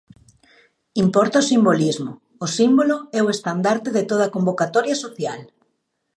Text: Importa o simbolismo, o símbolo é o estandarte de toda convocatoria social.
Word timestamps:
Importa 1.03 1.41
o 1.43 1.47
simbolismo, 1.51 2.11
o 2.45 2.47
símbolo 2.57 2.95
é 3.17 3.19
o 3.25 3.31
estandarte 3.35 3.89
de 3.97 4.03
toda 4.11 4.31
convocatoria 4.35 4.95
social. 5.03 5.39